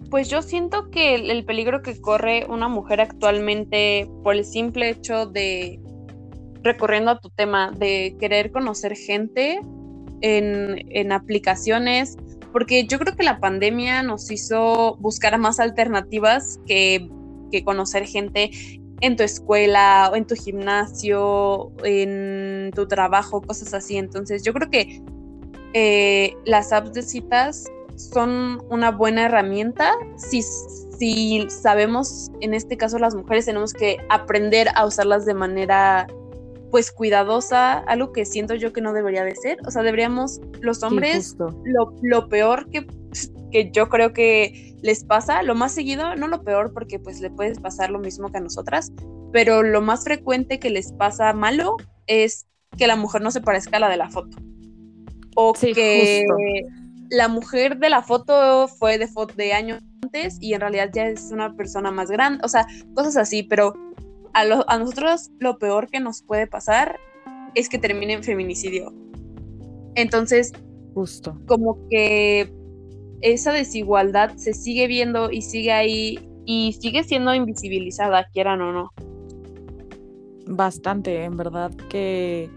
Pues 0.10 0.27
yo 0.27 0.41
siento 0.41 0.89
que 0.89 1.15
el, 1.15 1.46
peligro 1.46 1.84
que 1.84 2.00
corre 2.01 2.46
una 2.50 2.68
mujer 2.68 3.00
actualmente 3.00 4.10
por 4.24 4.36
el 4.36 4.44
simple 4.44 4.89
hecho 4.89 5.27
de, 5.27 5.79
recorriendo 6.63 7.12
a 7.12 7.20
tu 7.20 7.29
tema, 7.29 7.72
de 7.72 8.15
querer 8.20 8.51
conocer 8.51 8.96
gente 8.96 9.62
en, 10.22 11.12
aplicaciones, 11.12 12.18
porque 12.51 12.88
yo 12.88 12.98
creo 12.98 13.15
que 13.15 13.24
la 13.24 13.39
pandemia 13.39 14.01
nos 14.01 14.32
hizo 14.32 14.98
buscar 15.00 15.38
más 15.38 15.60
alternativas 15.60 16.60
que, 16.65 17.08
conocer 17.63 18.06
gente 18.06 18.51
en 19.01 19.15
tu 19.15 19.24
escuela 19.24 20.10
o 20.12 20.15
en 20.15 20.25
tu 20.25 20.36
gimnasio, 20.36 21.72
en 21.84 22.72
tu 22.75 22.88
trabajo, 22.88 23.41
cosas 23.41 23.74
así. 23.74 23.98
Entonces 23.98 24.44
yo 24.44 24.53
creo 24.53 24.70
que 24.70 25.01
eh, 25.73 26.35
las 26.45 26.73
apps 26.73 26.93
de 26.93 27.01
citas 27.01 27.65
son 27.95 28.63
una 28.69 28.91
buena 28.91 29.25
herramienta 29.25 29.91
si, 30.17 31.47
sabemos, 31.49 32.31
en 32.41 32.53
este 32.53 32.77
caso 32.77 32.97
las 32.97 33.15
mujeres 33.15 33.45
tenemos 33.45 33.73
que 33.73 33.97
aprender 34.09 34.67
a 34.75 34.85
usarlas 34.85 35.25
de 35.25 35.33
manera 35.33 36.07
pues 36.71 36.91
cuidadosa, 36.91 37.79
algo 37.79 38.11
que 38.11 38.25
siento 38.25 38.53
yo 38.53 38.73
que 38.73 38.81
no 38.81 38.93
debería 38.93 39.23
de 39.23 39.35
ser. 39.35 39.57
O 39.65 39.71
sea, 39.71 39.81
deberíamos, 39.81 40.39
los 40.61 40.83
hombres, 40.83 41.35
lo, 41.39 41.95
lo, 42.03 42.29
peor 42.29 42.69
que, 42.69 42.85
que 43.51 43.71
yo 43.71 43.89
creo 43.89 44.13
que 44.13 44.77
les 44.81 45.03
pasa, 45.03 45.41
lo 45.41 45.55
más 45.55 45.71
seguido, 45.71 46.15
no 46.15 46.27
lo 46.27 46.43
peor 46.43 46.71
porque 46.73 46.99
pues 46.99 47.21
le 47.21 47.31
puedes 47.31 47.59
pasar 47.59 47.89
lo 47.89 47.99
mismo 47.99 48.31
que 48.31 48.38
a 48.38 48.41
nosotras, 48.41 48.91
pero 49.31 49.63
lo 49.63 49.81
más 49.81 50.03
frecuente 50.03 50.59
que 50.59 50.69
les 50.69 50.91
pasa 50.91 51.33
malo 51.33 51.77
es 52.07 52.45
que 52.77 52.88
la 52.88 52.95
mujer 52.95 53.21
no 53.21 53.31
se 53.31 53.41
parezca 53.41 53.77
a 53.77 53.79
la 53.79 53.89
de 53.89 53.97
la 53.97 54.09
foto. 54.09 54.38
O 55.41 55.53
que 55.53 56.25
la 57.10 57.29
mujer 57.29 57.77
de 57.77 57.89
la 57.89 58.01
foto 58.01 58.67
fue 58.67 58.98
de, 58.98 59.08
de 59.38 59.53
años 59.53 59.81
antes 60.03 60.38
y 60.41 60.53
en 60.53 60.60
realidad 60.60 60.89
ya 60.93 61.08
es 61.08 61.31
una 61.31 61.55
persona 61.55 61.91
más 61.91 62.12
grande. 62.12 62.41
O 62.43 62.50
sea, 62.50 62.67
cosas 62.93 63.15
así, 63.15 63.43
pero 63.43 63.74
a, 64.34 64.41
a 64.41 64.77
nosotros 64.77 65.31
lo 65.39 65.58
peor 65.58 65.88
que 65.88 66.01
nos 66.01 66.24
puede 66.24 66.46
pasar 66.46 67.00
es 67.55 67.69
que 67.69 67.77
termine 67.77 68.15
en 68.15 68.24
feminicidio. 68.24 68.93
Entonces, 69.96 70.51
justo. 70.93 71.39
Como 71.48 71.88
que 71.89 72.53
esa 73.22 73.53
desigualdad 73.53 74.36
se 74.36 74.53
sigue 74.53 74.88
viendo 74.88 75.31
y 75.31 75.41
sigue 75.41 75.72
ahí 75.72 76.19
y 76.46 76.74
sigue 76.74 77.05
siendo 77.05 77.34
invisibilizada, 77.34 78.27
quieran 78.34 78.62
o 78.62 78.74
no. 78.74 78.91
Bastante, 80.48 81.24
en 81.24 81.38
verdad 81.38 81.72
que 81.88 82.50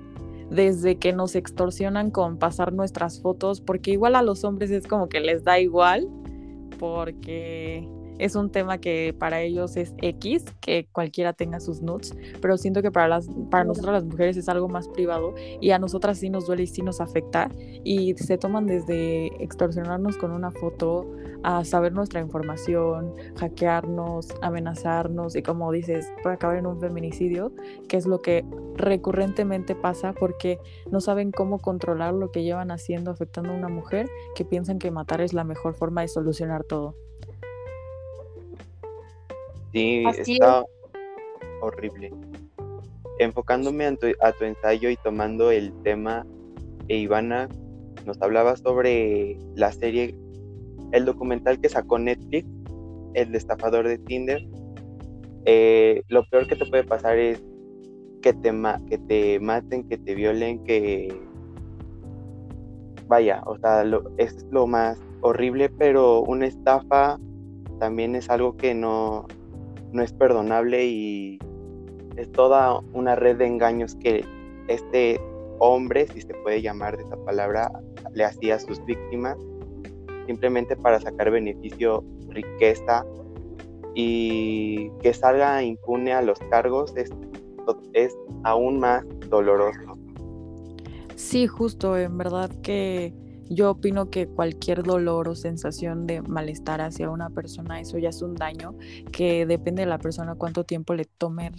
desde 0.53 0.97
que 0.97 1.13
nos 1.13 1.35
extorsionan 1.35 2.11
con 2.11 2.37
pasar 2.37 2.73
nuestras 2.73 3.21
fotos, 3.21 3.61
porque 3.61 3.93
igual 3.93 4.15
a 4.15 4.23
los 4.23 4.45
hombres 4.45 4.71
es 4.71 4.87
como 4.87 5.09
que 5.09 5.21
les 5.21 5.45
da 5.45 5.59
igual, 5.59 6.09
porque 6.79 7.89
es 8.23 8.37
un 8.37 8.50
tema 8.50 8.79
que 8.79 9.14
para 9.19 9.41
ellos 9.41 9.76
es 9.76 9.95
X, 10.00 10.45
que 10.61 10.87
cualquiera 10.93 11.33
tenga 11.33 11.59
sus 11.59 11.83
nudes, 11.83 12.14
pero 12.41 12.57
siento 12.57 12.81
que 12.81 12.93
para, 12.93 13.09
las, 13.09 13.29
para 13.50 13.64
nosotras 13.64 13.95
las 13.95 14.05
mujeres 14.05 14.37
es 14.37 14.49
algo 14.49 14.69
más 14.69 14.87
privado 14.87 15.35
y 15.61 15.71
a 15.71 15.81
nosotras 15.81 16.19
sí 16.19 16.31
nos 16.31 16.47
duele 16.47 16.62
y 16.62 16.67
sí 16.69 16.83
nos 16.83 17.00
afecta 17.00 17.50
y 17.83 18.14
se 18.14 18.38
toman 18.38 18.67
desde 18.67 19.26
extorsionarnos 19.43 20.17
con 20.17 20.31
una 20.31 20.52
foto 20.52 21.11
a 21.43 21.64
saber 21.64 21.93
nuestra 21.93 22.21
información, 22.21 23.12
hackearnos, 23.41 24.29
amenazarnos 24.41 25.35
y 25.35 25.43
como 25.43 25.73
dices, 25.73 26.07
puede 26.23 26.37
acabar 26.37 26.59
en 26.59 26.67
un 26.67 26.79
feminicidio, 26.79 27.52
que 27.88 27.97
es 27.97 28.07
lo 28.07 28.23
que 28.23 28.45
recurrentemente 28.76 29.75
pasa 29.75 30.12
porque 30.12 30.61
no 30.93 31.00
saben 31.00 31.33
cómo 31.33 31.59
controlar 31.59 32.14
lo 32.14 32.31
que 32.31 32.45
llevan 32.45 32.71
haciendo 32.71 33.11
afectando 33.11 33.50
a 33.50 33.57
una 33.57 33.69
mujer 33.69 34.09
que 34.37 34.45
piensan 34.45 34.79
que 34.79 34.93
matar 34.93 35.21
es 35.21 35.33
la 35.33 35.43
mejor 35.43 35.75
forma 35.75 36.02
de 36.02 36.09
solucionar 36.09 36.62
todo. 36.62 36.95
Sí, 39.73 40.05
está 40.19 40.64
horrible. 41.62 42.12
Enfocándome 43.19 43.87
a 43.87 43.97
tu, 44.33 44.45
ensayo 44.45 44.91
y 44.91 44.97
tomando 44.97 45.50
el 45.50 45.73
tema, 45.83 46.26
e 46.88 46.99
Ivana 46.99 47.49
nos 48.05 48.21
hablaba 48.21 48.57
sobre 48.57 49.38
la 49.55 49.73
serie, 49.73 50.14
el 50.93 51.05
documental 51.05 51.61
que 51.61 51.69
sacó 51.69 51.99
Netflix, 51.99 52.47
El 53.14 53.33
destafador 53.33 53.88
de 53.88 53.99
Tinder. 53.99 54.47
Eh, 55.45 56.02
lo 56.09 56.25
peor 56.25 56.47
que 56.47 56.57
te 56.57 56.67
puede 56.67 56.85
pasar 56.85 57.19
es 57.19 57.43
que 58.23 58.33
te, 58.33 58.52
que 58.88 58.99
te 58.99 59.41
maten, 59.41 59.88
que 59.88 59.99
te 59.99 60.14
violen, 60.14 60.62
que... 60.64 61.09
Vaya, 63.09 63.43
o 63.47 63.59
sea, 63.59 63.85
es 64.17 64.47
lo 64.50 64.67
más 64.67 64.99
horrible, 65.21 65.69
pero 65.69 66.23
una 66.23 66.47
estafa 66.47 67.19
también 67.79 68.14
es 68.14 68.31
algo 68.31 68.57
que 68.57 68.75
no, 68.75 69.26
no 69.93 70.03
es 70.03 70.13
perdonable 70.13 70.85
y 70.85 71.39
es 72.16 72.31
toda 72.33 72.81
una 72.93 73.14
red 73.14 73.37
de 73.37 73.47
engaños 73.47 73.95
que 73.97 74.25
este 74.69 75.21
hombre, 75.59 76.07
si 76.09 76.21
se 76.23 76.35
puede 76.35 76.61
llamar 76.61 76.97
de 76.97 77.05
esa 77.05 77.16
palabra, 77.25 77.71
le 78.14 78.25
hacía 78.25 78.57
a 78.57 78.59
sus 78.59 78.85
víctimas 78.85 79.37
simplemente 80.27 80.77
para 80.77 81.01
sacar 81.01 81.31
beneficio, 81.31 82.05
riqueza 82.29 83.05
y 83.95 84.90
que 85.01 85.12
salga 85.12 85.62
impune 85.62 86.12
a 86.12 86.23
los 86.23 86.38
cargos 86.51 86.95
es, 86.97 87.11
es 87.93 88.16
aún 88.45 88.81
más 88.81 89.05
doloroso. 89.29 89.99
Sí, 91.16 91.47
justo, 91.47 91.97
en 91.97 92.19
verdad 92.19 92.51
que 92.62 93.14
yo 93.55 93.71
opino 93.71 94.11
que 94.11 94.27
cualquier 94.27 94.83
dolor 94.83 95.29
o 95.29 95.35
sensación 95.35 96.07
de 96.07 96.23
malestar 96.23 96.81
hacia 96.81 97.11
una 97.11 97.31
persona, 97.31 97.81
eso 97.81 97.99
ya 97.99 98.09
es 98.11 98.23
un 98.23 98.35
daño 98.35 98.75
que 99.12 99.47
depende 99.47 99.83
de 99.83 99.87
la 99.87 99.99
persona 99.99 100.35
cuánto 100.35 100.65
tiempo 100.65 100.95
le 100.95 101.05
tome 101.05 101.53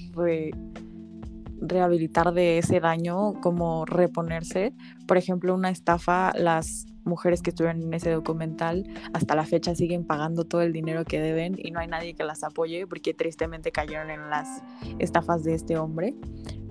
rehabilitar 1.62 2.34
de 2.34 2.58
ese 2.58 2.80
daño, 2.80 3.34
como 3.42 3.86
reponerse. 3.86 4.74
Por 5.08 5.18
ejemplo, 5.18 5.54
una 5.54 5.70
estafa, 5.70 6.34
las 6.36 6.86
mujeres 7.06 7.42
que 7.42 7.50
estuvieron 7.50 7.82
en 7.82 7.94
ese 7.94 8.12
documental 8.12 8.86
hasta 9.14 9.36
la 9.36 9.46
fecha 9.46 9.76
siguen 9.76 10.06
pagando 10.06 10.46
todo 10.46 10.62
el 10.62 10.72
dinero 10.72 11.04
que 11.04 11.20
deben 11.20 11.56
y 11.58 11.72
no 11.72 11.80
hay 11.80 11.88
nadie 11.88 12.14
que 12.14 12.24
las 12.24 12.44
apoye 12.44 12.88
porque 12.88 13.14
tristemente 13.14 13.72
cayeron 13.72 14.10
en 14.10 14.30
las 14.30 14.64
estafas 15.00 15.44
de 15.44 15.54
este 15.54 15.78
hombre. 15.78 16.16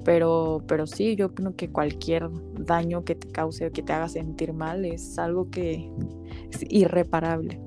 Pero, 0.04 0.62
pero 0.66 0.86
sí, 0.86 1.14
yo 1.16 1.34
creo 1.34 1.54
que 1.54 1.70
cualquier 1.70 2.28
daño 2.54 3.04
que 3.04 3.14
te 3.14 3.28
cause 3.28 3.66
o 3.66 3.72
que 3.72 3.82
te 3.82 3.92
haga 3.92 4.08
sentir 4.08 4.52
mal 4.52 4.84
es 4.84 5.18
algo 5.18 5.48
que 5.50 5.90
es 6.50 6.64
irreparable. 6.68 7.60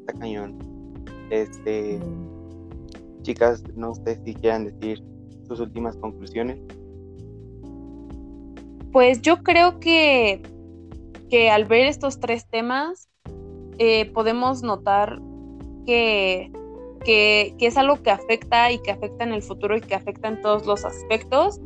Está 0.00 0.12
cañón. 0.18 0.58
Este, 1.30 1.98
chicas, 3.22 3.64
no 3.74 3.94
sé 3.94 4.20
si 4.24 4.34
quieran 4.34 4.66
decir 4.66 5.02
sus 5.48 5.60
últimas 5.60 5.96
conclusiones. 5.96 6.58
Pues 8.92 9.22
yo 9.22 9.42
creo 9.42 9.80
que, 9.80 10.42
que 11.30 11.50
al 11.50 11.64
ver 11.64 11.86
estos 11.86 12.20
tres 12.20 12.46
temas 12.46 13.08
eh, 13.78 14.10
podemos 14.12 14.62
notar 14.62 15.18
que 15.86 16.52
que, 17.04 17.54
es 17.60 17.76
algo 17.76 18.02
que 18.02 18.10
afecta 18.10 18.70
y 18.70 18.78
que 18.78 18.90
afecta 18.90 19.24
en 19.24 19.32
el 19.32 19.42
futuro 19.42 19.76
y 19.76 19.80
que 19.80 19.94
afecta 19.94 20.28
en 20.28 20.40
todos 20.40 20.66
los 20.66 20.84
aspectos. 20.84 21.60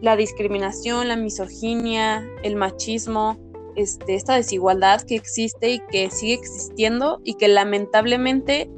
La 0.00 0.16
discriminación, 0.16 1.08
la 1.08 1.16
misoginia, 1.16 2.28
el 2.42 2.56
machismo, 2.56 3.38
este, 3.76 4.14
esta 4.14 4.34
desigualdad 4.34 5.02
que 5.02 5.16
existe 5.16 5.70
y 5.70 5.80
que 5.90 6.10
sigue 6.10 6.34
existiendo 6.34 7.20
y 7.24 7.34
que 7.34 7.48
lamentablemente 7.48 8.70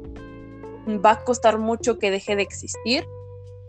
va 0.87 1.11
a 1.11 1.23
costar 1.23 1.57
mucho 1.57 1.99
que 1.99 2.11
deje 2.11 2.35
de 2.35 2.43
existir. 2.43 3.05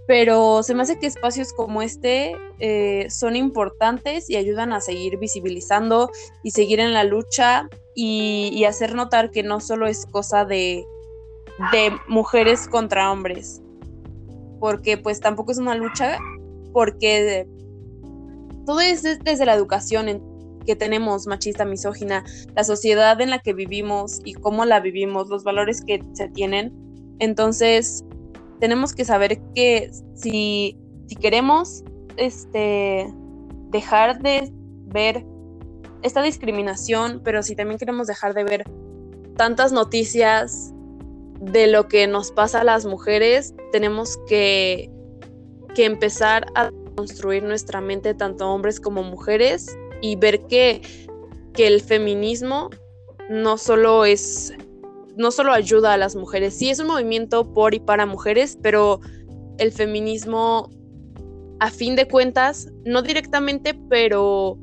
Pero 0.07 0.62
se 0.62 0.74
me 0.74 0.83
hace 0.83 0.98
que 0.98 1.07
espacios 1.07 1.52
como 1.52 1.81
este 1.81 2.37
eh, 2.59 3.07
son 3.09 3.37
importantes 3.37 4.28
y 4.28 4.37
ayudan 4.37 4.72
a 4.72 4.81
seguir 4.81 5.16
visibilizando 5.18 6.11
y 6.42 6.50
seguir 6.50 6.81
en 6.81 6.92
la 6.92 7.05
lucha 7.05 7.68
y 7.94 8.64
hacer 8.64 8.94
notar 8.94 9.31
que 9.31 9.42
no 9.42 9.61
solo 9.61 9.87
es 9.87 10.07
cosa 10.07 10.44
de, 10.44 10.87
de 11.73 11.93
mujeres 12.09 12.69
contra 12.69 13.11
hombres. 13.11 13.62
Porque 14.61 14.97
pues 14.97 15.21
tampoco 15.21 15.53
es 15.53 15.59
una 15.59 15.75
lucha, 15.75 16.19
porque 16.73 17.47
todo 18.67 18.81
es 18.81 19.03
desde 19.03 19.45
la 19.45 19.55
educación 19.55 20.23
que 20.65 20.77
tenemos 20.77 21.27
machista, 21.27 21.65
misógina, 21.65 22.25
la 22.55 22.65
sociedad 22.65 23.21
en 23.21 23.31
la 23.31 23.41
que 23.41 23.53
vivimos 23.53 24.21
y 24.25 24.35
cómo 24.35 24.65
la 24.65 24.81
vivimos, 24.81 25.29
los 25.29 25.45
valores 25.45 25.85
que 25.85 26.03
se 26.12 26.29
tienen. 26.29 26.73
Entonces, 27.19 28.05
tenemos 28.61 28.95
que 28.95 29.05
saber 29.05 29.41
que 29.55 29.91
si, 30.15 30.79
si 31.09 31.17
queremos 31.17 31.83
este, 32.17 33.12
dejar 33.71 34.21
de 34.23 34.53
ver 34.87 35.27
esta 36.03 36.23
discriminación, 36.23 37.21
pero 37.25 37.43
si 37.43 37.57
también 37.57 37.79
queremos 37.79 38.07
dejar 38.07 38.35
de 38.35 38.45
ver 38.45 38.65
tantas 39.37 39.73
noticias 39.73 40.73
de 41.42 41.66
lo 41.66 41.88
que 41.88 42.07
nos 42.07 42.31
pasa 42.31 42.61
a 42.61 42.64
las 42.64 42.87
mujeres, 42.87 43.52
tenemos 43.72 44.16
que, 44.28 44.90
que 45.74 45.85
empezar 45.85 46.46
a 46.55 46.70
construir 46.96 47.42
nuestra 47.42 47.81
mente, 47.81 48.14
tanto 48.14 48.48
hombres 48.48 48.78
como 48.78 49.02
mujeres, 49.02 49.66
y 50.00 50.16
ver 50.16 50.46
que, 50.46 50.83
que 51.52 51.66
el 51.66 51.81
feminismo 51.81 52.70
no 53.28 53.59
solo 53.59 54.05
es 54.05 54.52
no 55.16 55.31
solo 55.31 55.52
ayuda 55.52 55.92
a 55.92 55.98
las 55.98 56.16
mujeres, 56.16 56.57
sí 56.57 56.70
es 56.70 56.78
un 56.78 56.87
movimiento 56.87 57.52
por 57.52 57.74
y 57.74 57.81
para 57.81 58.07
mujeres, 58.07 58.57
pero 58.62 59.00
el 59.59 59.70
feminismo, 59.70 60.70
a 61.61 61.70
fin 61.70 61.96
de 61.96 62.09
cuentas, 62.09 62.68
no 62.87 63.02
directamente, 63.02 63.74
pero 63.90 64.59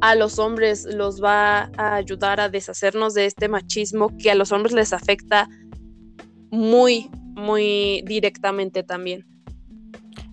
a 0.00 0.14
los 0.14 0.38
hombres 0.38 0.86
los 0.86 1.22
va 1.22 1.70
a 1.76 1.96
ayudar 1.96 2.40
a 2.40 2.48
deshacernos 2.48 3.14
de 3.14 3.26
este 3.26 3.48
machismo 3.48 4.10
que 4.16 4.30
a 4.30 4.34
los 4.34 4.52
hombres 4.52 4.74
les 4.74 4.92
afecta 4.92 5.48
muy, 6.54 7.10
muy 7.34 8.02
directamente 8.06 8.82
también. 8.82 9.26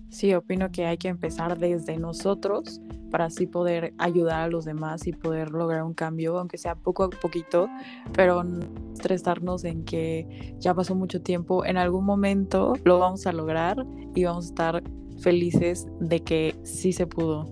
Sí, 0.08 0.34
opino 0.34 0.70
que 0.70 0.86
hay 0.86 0.98
que 0.98 1.08
empezar 1.08 1.58
desde 1.58 1.96
nosotros 1.96 2.80
para 3.10 3.26
así 3.26 3.46
poder 3.46 3.92
ayudar 3.98 4.42
a 4.42 4.48
los 4.48 4.64
demás 4.64 5.06
y 5.06 5.12
poder 5.12 5.50
lograr 5.50 5.82
un 5.82 5.94
cambio, 5.94 6.38
aunque 6.38 6.58
sea 6.58 6.74
poco 6.74 7.04
a 7.04 7.10
poquito, 7.10 7.68
pero 8.14 8.42
no 8.42 8.60
estresarnos 8.94 9.64
en 9.64 9.84
que 9.84 10.54
ya 10.58 10.74
pasó 10.74 10.94
mucho 10.94 11.20
tiempo, 11.20 11.64
en 11.64 11.76
algún 11.76 12.04
momento 12.04 12.74
lo 12.84 12.98
vamos 12.98 13.26
a 13.26 13.32
lograr 13.32 13.86
y 14.14 14.24
vamos 14.24 14.46
a 14.46 14.48
estar 14.48 14.82
felices 15.20 15.86
de 16.00 16.20
que 16.20 16.54
sí 16.62 16.92
se 16.92 17.06
pudo. 17.06 17.46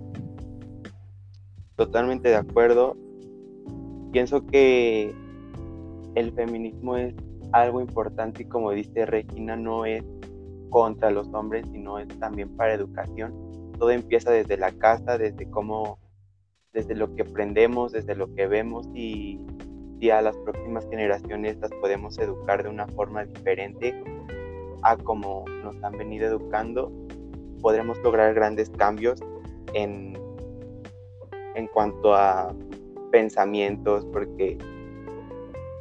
Totalmente 1.76 2.30
de 2.30 2.36
acuerdo. 2.36 2.96
Pienso 4.12 4.44
que 4.46 5.14
el 6.14 6.32
feminismo 6.32 6.96
es 6.96 7.14
algo 7.52 7.80
importante 7.80 8.42
y 8.42 8.46
como 8.46 8.70
dice 8.72 9.06
Regina, 9.06 9.56
no 9.56 9.84
es 9.84 10.04
contra 10.70 11.10
los 11.10 11.28
hombres, 11.34 11.66
sino 11.70 11.98
es 11.98 12.08
también 12.18 12.56
para 12.56 12.74
educación. 12.74 13.34
Todo 13.78 13.90
empieza 13.90 14.30
desde 14.30 14.56
la 14.56 14.72
casa, 14.72 15.18
desde 15.18 15.50
cómo, 15.50 15.98
desde 16.72 16.94
lo 16.94 17.14
que 17.14 17.22
aprendemos, 17.22 17.92
desde 17.92 18.14
lo 18.14 18.32
que 18.34 18.46
vemos 18.46 18.88
y, 18.94 19.40
y 19.98 20.10
a 20.10 20.22
las 20.22 20.36
próximas 20.38 20.86
generaciones 20.88 21.58
las 21.58 21.70
podemos 21.72 22.18
educar 22.18 22.62
de 22.62 22.68
una 22.68 22.86
forma 22.88 23.24
diferente 23.24 23.94
a 24.82 24.96
como 24.96 25.44
nos 25.62 25.82
han 25.82 25.92
venido 25.92 26.26
educando, 26.26 26.90
podremos 27.60 27.98
lograr 27.98 28.34
grandes 28.34 28.70
cambios 28.70 29.20
en, 29.74 30.16
en 31.54 31.66
cuanto 31.68 32.14
a 32.14 32.54
pensamientos, 33.10 34.06
porque 34.12 34.56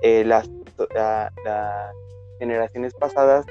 eh, 0.02 0.24
las, 0.26 0.50
las 0.94 1.96
generaciones 2.40 2.94
pasadas 2.94 3.46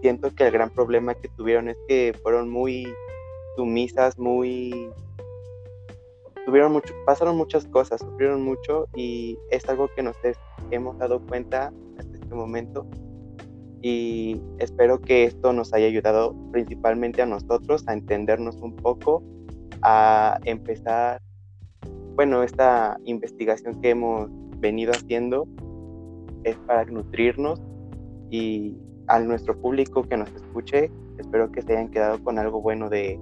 siento 0.00 0.34
que 0.34 0.46
el 0.46 0.52
gran 0.52 0.70
problema 0.70 1.14
que 1.14 1.28
tuvieron 1.28 1.68
es 1.68 1.76
que 1.88 2.14
fueron 2.22 2.50
muy 2.50 2.86
sumisas, 3.56 4.18
muy 4.18 4.90
tuvieron 6.44 6.72
mucho, 6.72 6.92
pasaron 7.06 7.36
muchas 7.36 7.66
cosas, 7.66 8.00
sufrieron 8.00 8.42
mucho 8.42 8.86
y 8.94 9.38
es 9.50 9.66
algo 9.68 9.88
que 9.94 10.02
nos 10.02 10.16
hemos 10.70 10.98
dado 10.98 11.20
cuenta 11.26 11.72
hasta 11.98 12.16
este 12.16 12.34
momento 12.34 12.86
y 13.80 14.40
espero 14.58 14.98
que 14.98 15.24
esto 15.24 15.52
nos 15.52 15.74
haya 15.74 15.86
ayudado 15.86 16.34
principalmente 16.52 17.20
a 17.20 17.26
nosotros 17.26 17.84
a 17.86 17.92
entendernos 17.92 18.56
un 18.56 18.74
poco, 18.76 19.22
a 19.82 20.38
empezar, 20.44 21.20
bueno, 22.14 22.42
esta 22.42 22.98
investigación 23.04 23.82
que 23.82 23.90
hemos 23.90 24.30
venido 24.58 24.92
haciendo 24.92 25.46
es 26.44 26.56
para 26.66 26.84
nutrirnos 26.84 27.60
y 28.30 28.76
a 29.08 29.20
nuestro 29.20 29.58
público 29.60 30.02
que 30.02 30.16
nos 30.16 30.28
escuche, 30.32 30.90
espero 31.18 31.50
que 31.50 31.62
se 31.62 31.72
hayan 31.72 31.88
quedado 31.90 32.22
con 32.22 32.38
algo 32.38 32.60
bueno 32.60 32.88
de 32.88 33.18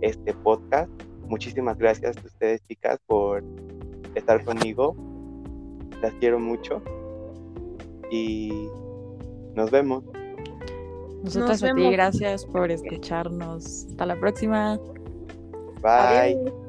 este 0.00 0.34
podcast. 0.34 0.90
Muchísimas 1.26 1.78
gracias 1.78 2.16
a 2.16 2.26
ustedes 2.26 2.62
chicas 2.64 2.98
por 3.06 3.42
estar 4.14 4.44
conmigo. 4.44 4.94
Las 6.02 6.12
quiero 6.14 6.38
mucho 6.38 6.82
y 8.10 8.68
nos 9.54 9.70
vemos. 9.70 10.04
Nosotras 11.22 11.62
a 11.62 11.72
ti, 11.74 11.90
gracias 11.90 12.44
por 12.44 12.70
escucharnos. 12.70 13.86
Hasta 13.90 14.06
la 14.06 14.18
próxima. 14.18 14.78
Bye. 15.80 16.61